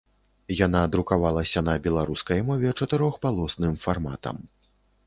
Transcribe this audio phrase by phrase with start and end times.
[0.59, 4.35] Яна друкавалася на беларускай мове чатырохпалосным фарматам.